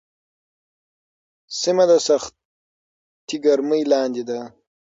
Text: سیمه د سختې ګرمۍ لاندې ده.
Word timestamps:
سیمه 1.59 1.83
د 1.89 1.91
سختې 2.07 3.35
ګرمۍ 3.45 3.81
لاندې 3.91 4.23
ده. 4.29 4.39